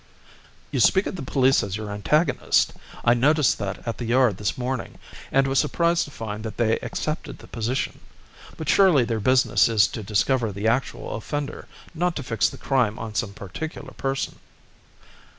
"You 0.71 0.79
speak 0.79 1.05
of 1.05 1.15
the 1.15 1.21
police 1.21 1.61
as 1.61 1.77
your 1.77 1.91
antagonists; 1.91 2.73
I 3.05 3.13
noticed 3.13 3.59
that 3.59 3.87
at 3.87 3.99
the 3.99 4.05
'Yard' 4.05 4.37
this 4.37 4.57
morning, 4.57 4.97
and 5.31 5.45
was 5.45 5.59
surprised 5.59 6.05
to 6.05 6.09
find 6.09 6.43
that 6.43 6.57
they 6.57 6.79
accepted 6.79 7.37
the 7.37 7.45
position. 7.45 7.99
But 8.57 8.67
surely 8.67 9.05
their 9.05 9.19
business 9.19 9.69
is 9.69 9.85
to 9.89 10.01
discover 10.01 10.51
the 10.51 10.67
actual 10.67 11.13
offender, 11.15 11.67
not 11.93 12.15
to 12.15 12.23
fix 12.23 12.49
the 12.49 12.57
crime 12.57 12.97
on 12.97 13.13
some 13.13 13.33
particular 13.33 13.91
person." 13.91 14.37